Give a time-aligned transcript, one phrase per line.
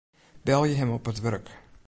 [0.47, 1.47] Belje him op it wurk.